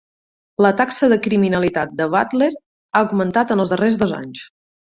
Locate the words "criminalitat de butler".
1.25-2.49